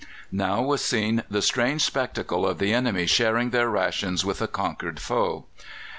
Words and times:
Now 0.31 0.63
was 0.63 0.83
seen 0.83 1.21
the 1.29 1.43
strange 1.43 1.83
spectacle 1.83 2.43
of 2.47 2.57
the 2.57 2.73
enemy 2.73 3.05
sharing 3.05 3.51
their 3.51 3.69
rations 3.69 4.25
with 4.25 4.41
a 4.41 4.47
conquered 4.47 4.99
foe. 4.99 5.45